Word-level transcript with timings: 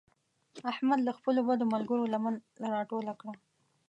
احمد 0.71 0.99
له 1.07 1.11
خپلو 1.17 1.39
بدو 1.47 1.65
ملګرو 1.73 2.11
لمن 2.13 2.35
راټوله 2.73 3.13
کړه. 3.19 3.33